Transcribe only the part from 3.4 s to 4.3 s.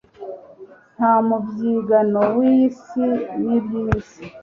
n'iby'iyi